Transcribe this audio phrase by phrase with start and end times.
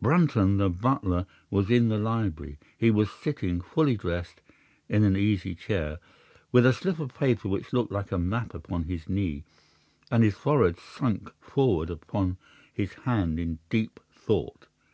[0.00, 2.56] "'Brunton, the butler, was in the library.
[2.78, 4.40] He was sitting, fully dressed,
[4.88, 5.98] in an easy chair,
[6.50, 9.44] with a slip of paper which looked like a map upon his knee,
[10.10, 12.38] and his forehead sunk forward upon
[12.72, 14.68] his hand in deep thought.